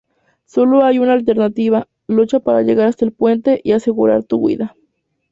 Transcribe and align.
Solo 0.45 0.83
hay 0.83 0.97
una 0.97 1.13
alternativa: 1.13 1.87
lucha 2.07 2.39
para 2.39 2.63
llegar 2.63 2.87
hasta 2.87 3.05
el 3.05 3.11
puente 3.11 3.61
y 3.63 3.73
asegurar 3.73 4.23
tu 4.23 4.37
huida. 4.37 4.75